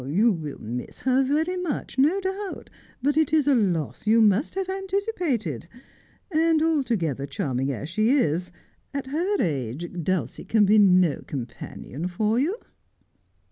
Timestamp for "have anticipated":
4.55-5.67